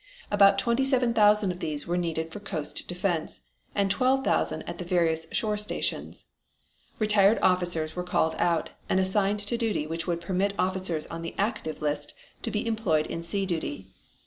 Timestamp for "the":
4.79-4.83, 11.21-11.35